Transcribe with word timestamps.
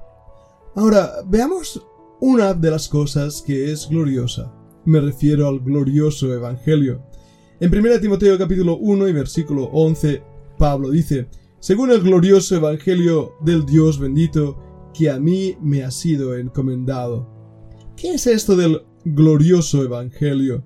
Ahora, 0.76 1.12
veamos 1.28 1.86
una 2.20 2.54
de 2.54 2.72
las 2.72 2.88
cosas 2.88 3.42
que 3.42 3.72
es 3.72 3.88
gloriosa. 3.90 4.54
Me 4.86 5.00
refiero 5.00 5.48
al 5.48 5.60
glorioso 5.60 6.34
Evangelio. 6.34 7.04
En 7.60 7.74
1 7.74 8.00
Timoteo 8.00 8.38
capítulo 8.38 8.78
1 8.78 9.08
y 9.08 9.14
versículo 9.14 9.66
11, 9.66 10.22
Pablo 10.58 10.90
dice, 10.90 11.30
según 11.60 11.92
el 11.92 12.02
glorioso 12.02 12.56
Evangelio 12.56 13.36
del 13.42 13.66
Dios 13.66 14.00
bendito, 14.00 14.92
que 14.94 15.10
a 15.10 15.20
mí 15.20 15.58
me 15.62 15.84
ha 15.84 15.92
sido 15.92 16.38
encomendado. 16.38 17.28
¿Qué 17.96 18.14
es 18.14 18.28
esto 18.28 18.56
del 18.56 18.84
glorioso 19.04 19.84
Evangelio? 19.84 20.64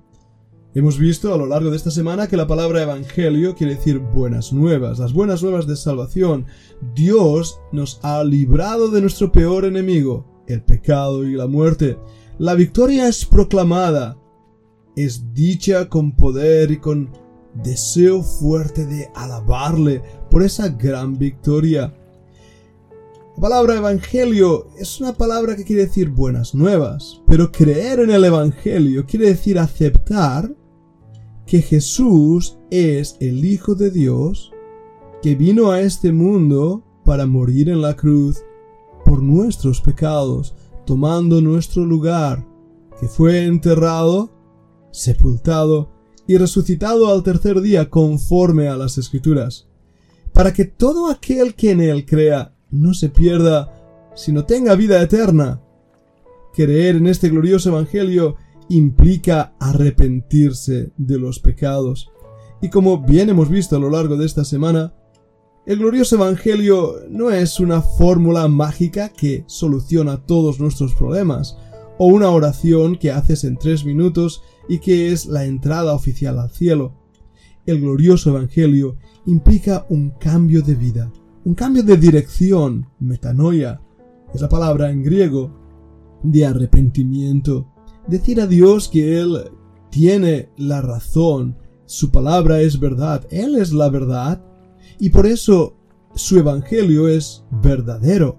Hemos 0.76 1.00
visto 1.00 1.34
a 1.34 1.38
lo 1.38 1.48
largo 1.48 1.72
de 1.72 1.78
esta 1.78 1.90
semana 1.90 2.28
que 2.28 2.38
la 2.38 2.46
palabra 2.46 2.84
evangelio 2.84 3.56
quiere 3.56 3.74
decir 3.74 3.98
buenas 3.98 4.54
nuevas, 4.54 5.00
las 5.00 5.14
buenas 5.14 5.42
nuevas 5.42 5.66
de 5.66 5.76
salvación. 5.76 6.46
Dios 6.94 7.60
nos 7.72 8.00
ha 8.04 8.24
librado 8.24 8.90
de 8.90 9.02
nuestro 9.02 9.32
peor 9.32 9.66
enemigo, 9.66 10.44
el 10.46 10.62
pecado 10.62 11.24
y 11.24 11.34
la 11.34 11.48
muerte. 11.48 11.98
La 12.38 12.54
victoria 12.54 13.08
es 13.08 13.26
proclamada, 13.26 14.20
es 14.96 15.34
dicha 15.34 15.90
con 15.90 16.16
poder 16.16 16.70
y 16.70 16.78
con 16.78 17.10
deseo 17.56 18.22
fuerte 18.22 18.86
de 18.86 19.10
alabarle 19.16 20.04
por 20.30 20.44
esa 20.44 20.70
gran 20.70 21.18
victoria. 21.18 21.96
La 23.38 23.42
palabra 23.42 23.78
evangelio 23.78 24.68
es 24.78 25.02
una 25.02 25.14
palabra 25.14 25.56
que 25.56 25.64
quiere 25.64 25.88
decir 25.88 26.10
buenas 26.10 26.54
nuevas, 26.54 27.24
pero 27.26 27.52
creer 27.52 28.02
en 28.02 28.12
el 28.12 28.24
evangelio 28.24 29.08
quiere 29.08 29.30
decir 29.30 29.58
aceptar 29.58 30.59
que 31.50 31.64
Jesús 31.64 32.60
es 32.70 33.18
el 33.20 33.44
Hijo 33.44 33.74
de 33.74 33.90
Dios 33.90 34.52
que 35.24 35.34
vino 35.34 35.72
a 35.72 35.82
este 35.82 36.14
mundo 36.14 36.84
para 37.04 37.26
morir 37.26 37.70
en 37.70 37.82
la 37.82 37.96
cruz 37.96 38.44
por 39.04 39.24
nuestros 39.24 39.82
pecados, 39.82 40.54
tomando 40.86 41.42
nuestro 41.42 41.84
lugar, 41.84 42.46
que 43.00 43.08
fue 43.08 43.46
enterrado, 43.46 44.30
sepultado 44.92 45.90
y 46.28 46.38
resucitado 46.38 47.12
al 47.12 47.24
tercer 47.24 47.62
día 47.62 47.90
conforme 47.90 48.68
a 48.68 48.78
las 48.78 49.00
Escrituras, 49.00 49.68
para 50.32 50.54
que 50.54 50.66
todo 50.66 51.10
aquel 51.10 51.56
que 51.56 51.72
en 51.72 51.82
él 51.82 52.06
crea 52.06 52.54
no 52.70 52.94
se 52.94 53.10
pierda, 53.10 53.74
sino 54.14 54.46
tenga 54.46 54.76
vida 54.76 55.02
eterna. 55.02 55.64
Creer 56.54 56.98
en 56.98 57.08
este 57.08 57.30
glorioso 57.30 57.70
Evangelio 57.70 58.36
implica 58.70 59.54
arrepentirse 59.60 60.92
de 60.98 61.20
los 61.20 61.40
pecados. 61.40 62.12
Y 62.62 62.70
como 62.70 63.00
bien 63.00 63.30
hemos 63.30 63.50
visto 63.50 63.76
a 63.76 63.80
lo 63.80 63.90
largo 63.90 64.16
de 64.16 64.26
esta 64.26 64.46
semana, 64.46 64.94
el 65.66 65.80
glorioso 65.80 66.16
Evangelio 66.16 66.96
no 67.10 67.32
es 67.32 67.60
una 67.60 67.82
fórmula 67.82 68.48
mágica 68.48 69.10
que 69.10 69.44
soluciona 69.48 70.26
todos 70.26 70.60
nuestros 70.60 70.96
problemas, 70.96 71.58
o 72.00 72.08
una 72.08 72.30
oración 72.30 72.96
que 72.96 73.12
haces 73.12 73.44
en 73.44 73.58
tres 73.58 73.84
minutos 73.86 74.42
y 74.70 74.80
que 74.80 75.12
es 75.12 75.26
la 75.26 75.46
entrada 75.46 75.94
oficial 75.94 76.40
al 76.40 76.50
cielo. 76.50 76.94
El 77.66 77.82
glorioso 77.82 78.30
Evangelio 78.30 78.96
implica 79.26 79.86
un 79.90 80.12
cambio 80.12 80.62
de 80.62 80.76
vida, 80.76 81.12
un 81.44 81.54
cambio 81.56 81.84
de 81.84 81.98
dirección, 81.98 82.88
metanoia, 83.00 83.82
es 84.34 84.42
la 84.42 84.50
palabra 84.50 84.90
en 84.90 85.04
griego, 85.04 85.52
de 86.24 86.46
arrepentimiento, 86.46 87.68
decir 88.10 88.42
a 88.42 88.48
Dios 88.48 88.88
que 88.88 89.20
Él 89.20 89.52
tiene 89.90 90.50
la 90.58 90.82
razón, 90.82 91.58
su 91.86 92.12
palabra 92.12 92.62
es 92.62 92.80
verdad, 92.80 93.26
Él 93.32 93.56
es 93.56 93.72
la 93.72 93.90
verdad, 93.90 94.44
y 95.00 95.10
por 95.10 95.26
eso 95.26 95.76
su 96.16 96.38
evangelio 96.38 97.08
es 97.08 97.44
verdadero. 97.64 98.38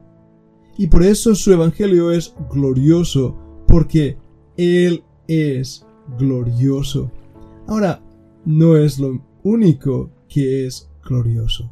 Y 0.77 0.87
por 0.87 1.03
eso 1.03 1.35
su 1.35 1.53
evangelio 1.53 2.11
es 2.11 2.35
glorioso, 2.51 3.37
porque 3.67 4.17
Él 4.57 5.03
es 5.29 5.87
glorioso. 6.19 7.11
Ahora, 7.67 8.03
no 8.45 8.77
es 8.77 8.99
lo 8.99 9.23
único 9.43 10.11
que 10.29 10.67
es 10.67 10.91
glorioso. 11.05 11.71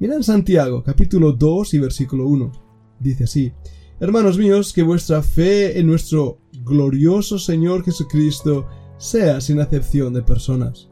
Mira 0.00 0.14
en 0.14 0.22
Santiago, 0.22 0.82
capítulo 0.82 1.32
2 1.32 1.74
y 1.74 1.78
versículo 1.78 2.26
1. 2.26 2.52
Dice 3.00 3.24
así, 3.24 3.52
Hermanos 4.00 4.38
míos, 4.38 4.72
que 4.72 4.84
vuestra 4.84 5.22
fe 5.24 5.76
en 5.76 5.88
nuestro 5.88 6.38
glorioso 6.64 7.36
Señor 7.36 7.84
Jesucristo 7.84 8.64
sea 8.96 9.40
sin 9.40 9.58
acepción 9.58 10.14
de 10.14 10.22
personas. 10.22 10.88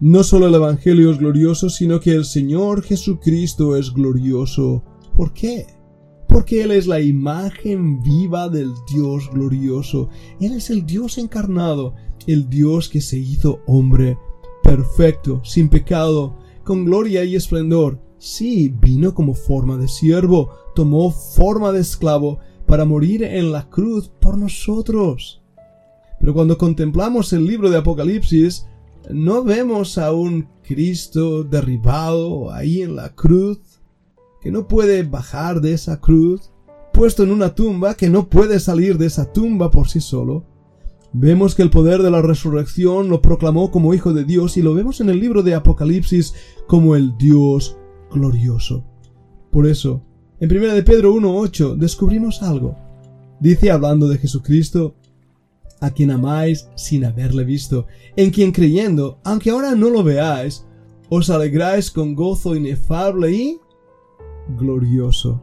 No 0.00 0.24
solo 0.24 0.46
el 0.46 0.54
Evangelio 0.54 1.10
es 1.10 1.18
glorioso, 1.18 1.68
sino 1.68 2.00
que 2.00 2.12
el 2.12 2.24
Señor 2.24 2.82
Jesucristo 2.82 3.76
es 3.76 3.92
glorioso. 3.92 4.82
¿Por 5.14 5.34
qué? 5.34 5.66
Porque 6.26 6.62
Él 6.62 6.70
es 6.70 6.86
la 6.86 7.00
imagen 7.02 8.02
viva 8.02 8.48
del 8.48 8.72
Dios 8.90 9.28
glorioso. 9.30 10.08
Él 10.40 10.52
es 10.52 10.70
el 10.70 10.86
Dios 10.86 11.18
encarnado, 11.18 11.96
el 12.26 12.48
Dios 12.48 12.88
que 12.88 13.02
se 13.02 13.18
hizo 13.18 13.60
hombre, 13.66 14.16
perfecto, 14.62 15.42
sin 15.44 15.68
pecado, 15.68 16.38
con 16.64 16.86
gloria 16.86 17.24
y 17.24 17.36
esplendor. 17.36 18.00
Sí, 18.18 18.74
vino 18.80 19.14
como 19.14 19.34
forma 19.34 19.76
de 19.76 19.86
siervo, 19.86 20.50
tomó 20.74 21.12
forma 21.12 21.70
de 21.70 21.80
esclavo 21.80 22.40
para 22.66 22.84
morir 22.84 23.22
en 23.22 23.52
la 23.52 23.68
cruz 23.70 24.08
por 24.08 24.36
nosotros. 24.36 25.40
Pero 26.18 26.34
cuando 26.34 26.58
contemplamos 26.58 27.32
el 27.32 27.46
libro 27.46 27.70
de 27.70 27.78
Apocalipsis, 27.78 28.66
no 29.08 29.44
vemos 29.44 29.98
a 29.98 30.12
un 30.12 30.48
Cristo 30.62 31.44
derribado 31.44 32.52
ahí 32.52 32.82
en 32.82 32.96
la 32.96 33.14
cruz, 33.14 33.60
que 34.40 34.50
no 34.50 34.66
puede 34.66 35.04
bajar 35.04 35.60
de 35.60 35.72
esa 35.72 36.00
cruz, 36.00 36.50
puesto 36.92 37.22
en 37.22 37.30
una 37.30 37.54
tumba 37.54 37.94
que 37.94 38.10
no 38.10 38.28
puede 38.28 38.58
salir 38.58 38.98
de 38.98 39.06
esa 39.06 39.32
tumba 39.32 39.70
por 39.70 39.88
sí 39.88 40.00
solo. 40.00 40.44
Vemos 41.12 41.54
que 41.54 41.62
el 41.62 41.70
poder 41.70 42.02
de 42.02 42.10
la 42.10 42.20
resurrección 42.20 43.08
lo 43.08 43.22
proclamó 43.22 43.70
como 43.70 43.94
Hijo 43.94 44.12
de 44.12 44.24
Dios 44.24 44.56
y 44.56 44.62
lo 44.62 44.74
vemos 44.74 45.00
en 45.00 45.08
el 45.08 45.20
libro 45.20 45.42
de 45.42 45.54
Apocalipsis 45.54 46.34
como 46.66 46.96
el 46.96 47.16
Dios 47.16 47.78
glorioso. 48.12 48.84
Por 49.50 49.66
eso, 49.66 50.02
en 50.40 50.54
1 50.54 50.74
de 50.74 50.82
Pedro 50.82 51.14
1.8 51.14 51.76
descubrimos 51.76 52.42
algo. 52.42 52.76
Dice 53.40 53.70
hablando 53.70 54.08
de 54.08 54.18
Jesucristo, 54.18 54.94
a 55.80 55.90
quien 55.90 56.10
amáis 56.10 56.68
sin 56.74 57.04
haberle 57.04 57.44
visto, 57.44 57.86
en 58.16 58.30
quien 58.30 58.52
creyendo, 58.52 59.18
aunque 59.24 59.50
ahora 59.50 59.74
no 59.74 59.90
lo 59.90 60.02
veáis, 60.02 60.64
os 61.08 61.30
alegráis 61.30 61.90
con 61.90 62.14
gozo 62.14 62.54
inefable 62.54 63.32
y 63.32 63.58
glorioso. 64.58 65.40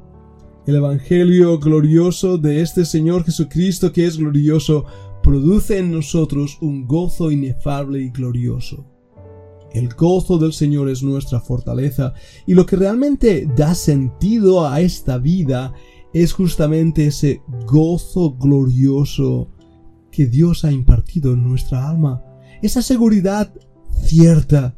El 0.68 0.75
Evangelio 0.75 1.59
glorioso 1.59 2.38
de 2.38 2.61
este 2.61 2.85
Señor 2.85 3.23
Jesucristo 3.23 3.91
que 3.91 4.06
es 4.06 4.18
glorioso 4.18 4.85
produce 5.21 5.79
en 5.79 5.91
nosotros 5.91 6.57
un 6.61 6.88
gozo 6.88 7.31
inefable 7.31 8.01
y 8.01 8.09
glorioso. 8.09 8.85
El 9.75 9.94
gozo 9.94 10.38
del 10.38 10.54
Señor 10.54 10.89
es 10.89 11.04
nuestra 11.04 11.39
fortaleza 11.39 12.13
y 12.48 12.54
lo 12.54 12.66
que 12.66 12.75
realmente 12.75 13.48
da 13.56 13.75
sentido 13.75 14.68
a 14.68 14.81
esta 14.81 15.18
vida 15.18 15.74
es 16.13 16.33
justamente 16.33 17.07
ese 17.07 17.42
gozo 17.68 18.36
glorioso 18.36 19.50
que 20.12 20.25
Dios 20.25 20.63
ha 20.66 20.72
impartido 20.72 21.33
en 21.33 21.44
nuestra 21.44 21.89
alma. 21.89 22.24
Esa 22.62 22.81
seguridad 22.81 23.54
cierta 24.04 24.75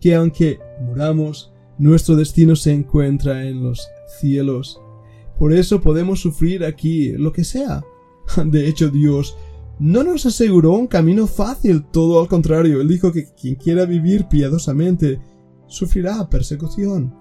que 0.00 0.14
aunque 0.14 0.58
muramos, 0.80 1.52
Nuestro 1.78 2.16
destino 2.16 2.56
se 2.56 2.72
encuentra 2.72 3.46
en 3.46 3.62
los 3.62 3.88
cielos. 4.20 4.80
Por 5.38 5.52
eso 5.52 5.80
podemos 5.80 6.20
sufrir 6.20 6.64
aquí 6.64 7.12
lo 7.12 7.32
que 7.32 7.44
sea. 7.44 7.84
De 8.44 8.68
hecho, 8.68 8.88
Dios 8.88 9.36
no 9.78 10.02
nos 10.02 10.26
aseguró 10.26 10.72
un 10.72 10.86
camino 10.86 11.26
fácil, 11.26 11.84
todo 11.84 12.20
al 12.20 12.28
contrario, 12.28 12.80
Él 12.80 12.88
dijo 12.88 13.12
que 13.12 13.32
quien 13.34 13.54
quiera 13.54 13.84
vivir 13.84 14.26
piadosamente 14.26 15.20
sufrirá 15.68 16.28
persecución. 16.28 17.14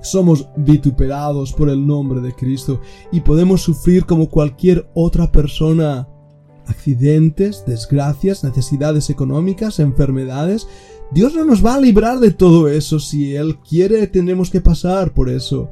Somos 0.00 0.48
vituperados 0.56 1.52
por 1.52 1.70
el 1.70 1.86
nombre 1.86 2.20
de 2.20 2.34
Cristo 2.34 2.80
y 3.10 3.20
podemos 3.20 3.62
sufrir 3.62 4.04
como 4.04 4.28
cualquier 4.28 4.88
otra 4.94 5.32
persona. 5.32 6.08
Accidentes, 6.66 7.64
desgracias, 7.66 8.44
necesidades 8.44 9.10
económicas, 9.10 9.80
enfermedades. 9.80 10.68
Dios 11.10 11.34
no 11.34 11.44
nos 11.44 11.64
va 11.64 11.74
a 11.74 11.80
librar 11.80 12.20
de 12.20 12.30
todo 12.30 12.68
eso. 12.68 13.00
Si 13.00 13.34
Él 13.34 13.58
quiere, 13.60 14.06
tenemos 14.06 14.50
que 14.50 14.60
pasar 14.60 15.12
por 15.12 15.28
eso. 15.28 15.70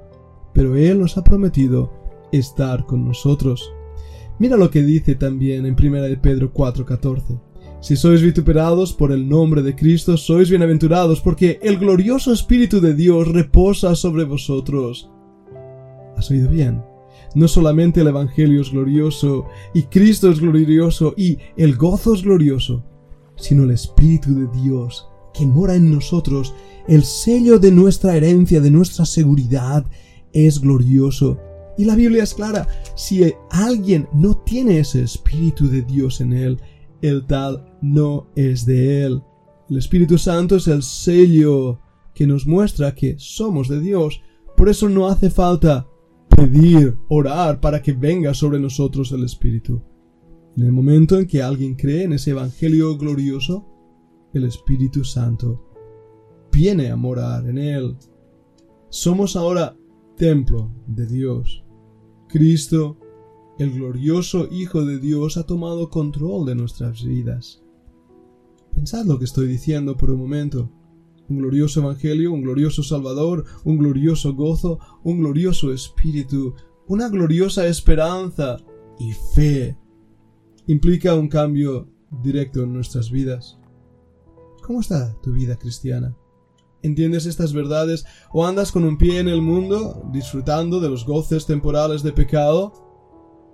Pero 0.52 0.76
Él 0.76 1.00
nos 1.00 1.16
ha 1.16 1.24
prometido 1.24 1.92
estar 2.32 2.86
con 2.86 3.06
nosotros. 3.06 3.70
Mira 4.42 4.56
lo 4.56 4.72
que 4.72 4.82
dice 4.82 5.14
también 5.14 5.66
en 5.66 5.76
1 5.76 6.02
de 6.02 6.16
Pedro 6.16 6.52
4:14. 6.52 7.38
Si 7.80 7.94
sois 7.94 8.22
vituperados 8.22 8.92
por 8.92 9.12
el 9.12 9.28
nombre 9.28 9.62
de 9.62 9.76
Cristo, 9.76 10.16
sois 10.16 10.50
bienaventurados, 10.50 11.20
porque 11.20 11.60
el 11.62 11.78
glorioso 11.78 12.32
Espíritu 12.32 12.80
de 12.80 12.92
Dios 12.92 13.28
reposa 13.28 13.94
sobre 13.94 14.24
vosotros. 14.24 15.08
¿Has 16.16 16.28
oído 16.32 16.48
bien? 16.48 16.82
No 17.36 17.46
solamente 17.46 18.00
el 18.00 18.08
Evangelio 18.08 18.62
es 18.62 18.72
glorioso, 18.72 19.46
y 19.74 19.84
Cristo 19.84 20.28
es 20.28 20.40
glorioso, 20.40 21.14
y 21.16 21.38
el 21.56 21.76
gozo 21.76 22.12
es 22.12 22.22
glorioso, 22.22 22.84
sino 23.36 23.62
el 23.62 23.70
Espíritu 23.70 24.34
de 24.34 24.48
Dios 24.60 25.06
que 25.32 25.46
mora 25.46 25.76
en 25.76 25.92
nosotros, 25.92 26.52
el 26.88 27.04
sello 27.04 27.60
de 27.60 27.70
nuestra 27.70 28.16
herencia, 28.16 28.60
de 28.60 28.72
nuestra 28.72 29.06
seguridad, 29.06 29.86
es 30.32 30.60
glorioso. 30.60 31.38
Y 31.78 31.84
la 31.84 31.94
Biblia 31.94 32.22
es 32.22 32.34
clara, 32.34 32.66
si 32.94 33.32
alguien 33.50 34.08
no 34.12 34.36
tiene 34.36 34.78
ese 34.78 35.02
Espíritu 35.02 35.68
de 35.68 35.82
Dios 35.82 36.20
en 36.20 36.32
él, 36.32 36.60
el 37.00 37.26
tal 37.26 37.64
no 37.80 38.28
es 38.36 38.66
de 38.66 39.04
él. 39.04 39.22
El 39.68 39.78
Espíritu 39.78 40.18
Santo 40.18 40.56
es 40.56 40.68
el 40.68 40.82
sello 40.82 41.80
que 42.14 42.26
nos 42.26 42.46
muestra 42.46 42.94
que 42.94 43.16
somos 43.18 43.68
de 43.68 43.80
Dios. 43.80 44.20
Por 44.56 44.68
eso 44.68 44.88
no 44.88 45.08
hace 45.08 45.30
falta 45.30 45.88
pedir, 46.28 46.96
orar 47.08 47.60
para 47.60 47.82
que 47.82 47.92
venga 47.92 48.34
sobre 48.34 48.60
nosotros 48.60 49.12
el 49.12 49.24
Espíritu. 49.24 49.82
En 50.56 50.64
el 50.64 50.72
momento 50.72 51.18
en 51.18 51.26
que 51.26 51.42
alguien 51.42 51.74
cree 51.74 52.04
en 52.04 52.12
ese 52.12 52.32
Evangelio 52.32 52.96
glorioso, 52.98 53.66
el 54.34 54.44
Espíritu 54.44 55.04
Santo 55.04 55.64
viene 56.52 56.90
a 56.90 56.96
morar 56.96 57.48
en 57.48 57.58
él. 57.58 57.96
Somos 58.90 59.36
ahora 59.36 59.74
templo 60.16 60.70
de 60.86 61.06
Dios. 61.06 61.64
Cristo, 62.28 62.98
el 63.58 63.72
glorioso 63.72 64.48
Hijo 64.50 64.84
de 64.84 64.98
Dios, 64.98 65.36
ha 65.36 65.44
tomado 65.44 65.90
control 65.90 66.46
de 66.46 66.54
nuestras 66.54 67.04
vidas. 67.04 67.62
Pensad 68.74 69.04
lo 69.04 69.18
que 69.18 69.26
estoy 69.26 69.46
diciendo 69.46 69.96
por 69.96 70.10
un 70.10 70.20
momento. 70.20 70.70
Un 71.28 71.38
glorioso 71.38 71.80
Evangelio, 71.80 72.32
un 72.32 72.42
glorioso 72.42 72.82
Salvador, 72.82 73.44
un 73.64 73.78
glorioso 73.78 74.34
gozo, 74.34 74.78
un 75.04 75.20
glorioso 75.20 75.72
Espíritu, 75.72 76.54
una 76.88 77.08
gloriosa 77.08 77.66
esperanza 77.66 78.58
y 78.98 79.12
fe. 79.34 79.76
Implica 80.66 81.14
un 81.14 81.28
cambio 81.28 81.88
directo 82.22 82.62
en 82.62 82.72
nuestras 82.72 83.10
vidas. 83.10 83.58
¿Cómo 84.62 84.80
está 84.80 85.14
tu 85.22 85.32
vida 85.32 85.56
cristiana? 85.56 86.16
¿Entiendes 86.82 87.26
estas 87.26 87.52
verdades 87.52 88.04
o 88.32 88.44
andas 88.44 88.72
con 88.72 88.84
un 88.84 88.98
pie 88.98 89.20
en 89.20 89.28
el 89.28 89.40
mundo, 89.40 90.02
disfrutando 90.12 90.80
de 90.80 90.90
los 90.90 91.06
goces 91.06 91.46
temporales 91.46 92.02
de 92.02 92.12
pecado, 92.12 92.72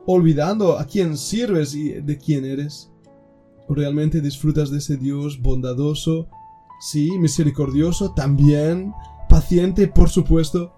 olvidando 0.07 0.79
a 0.79 0.87
quién 0.87 1.17
sirves 1.19 1.75
y 1.75 1.93
de 1.93 2.17
quién 2.17 2.47
eres? 2.47 2.91
¿O 3.69 3.75
realmente 3.75 4.23
disfrutas 4.23 4.71
de 4.71 4.79
ese 4.79 4.97
Dios 4.97 5.43
bondadoso, 5.43 6.29
sí, 6.81 7.19
misericordioso, 7.19 8.15
también, 8.15 8.95
paciente, 9.29 9.89
por 9.89 10.09
supuesto, 10.09 10.73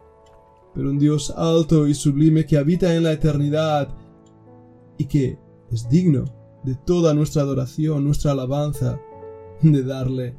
pero 0.74 0.90
un 0.90 0.98
Dios 0.98 1.32
alto 1.36 1.86
y 1.86 1.94
sublime 1.94 2.46
que 2.46 2.56
habita 2.56 2.94
en 2.96 3.04
la 3.04 3.12
eternidad 3.12 3.94
y 4.98 5.04
que 5.06 5.38
es 5.70 5.88
digno 5.88 6.24
de 6.64 6.74
toda 6.74 7.14
nuestra 7.14 7.42
adoración, 7.42 8.04
nuestra 8.04 8.32
alabanza, 8.32 9.00
de 9.62 9.82
darle 9.84 10.36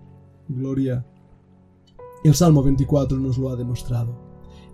gloria 0.50 1.06
el 2.24 2.36
Salmo 2.36 2.64
24 2.64 3.18
nos 3.18 3.38
lo 3.38 3.50
ha 3.50 3.56
demostrado. 3.56 4.16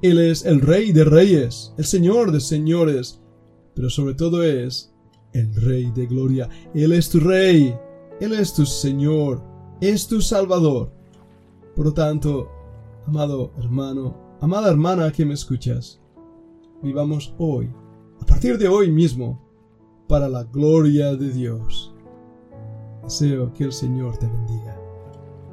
Él 0.01 0.19
es 0.19 0.45
el 0.45 0.61
Rey 0.61 0.91
de 0.91 1.03
Reyes, 1.03 1.73
el 1.77 1.85
Señor 1.85 2.31
de 2.31 2.39
Señores, 2.39 3.21
pero 3.73 3.89
sobre 3.89 4.13
todo 4.13 4.43
es 4.43 4.93
el 5.33 5.55
Rey 5.55 5.91
de 5.91 6.05
Gloria. 6.05 6.49
Él 6.73 6.93
es 6.93 7.09
tu 7.09 7.19
Rey, 7.19 7.75
Él 8.19 8.33
es 8.33 8.53
tu 8.53 8.65
Señor, 8.65 9.41
es 9.81 10.07
tu 10.07 10.21
Salvador. 10.21 10.91
Por 11.75 11.85
lo 11.85 11.93
tanto, 11.93 12.49
amado 13.05 13.53
hermano, 13.57 14.37
amada 14.41 14.69
hermana 14.69 15.11
que 15.11 15.25
me 15.25 15.33
escuchas, 15.33 15.99
vivamos 16.83 17.33
hoy, 17.37 17.71
a 18.21 18.25
partir 18.25 18.57
de 18.57 18.67
hoy 18.67 18.91
mismo, 18.91 19.41
para 20.07 20.29
la 20.29 20.43
gloria 20.43 21.15
de 21.15 21.31
Dios. 21.31 21.93
Deseo 23.03 23.53
que 23.53 23.65
el 23.65 23.73
Señor 23.73 24.17
te 24.17 24.27
bendiga. 24.27 24.86